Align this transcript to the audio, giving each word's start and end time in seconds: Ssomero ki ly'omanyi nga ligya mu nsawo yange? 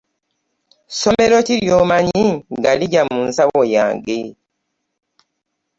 Ssomero 0.89 1.37
ki 1.47 1.55
ly'omanyi 1.63 2.25
nga 2.57 2.71
ligya 2.79 3.01
mu 3.09 3.17
nsawo 3.27 3.61
yange? 3.75 4.19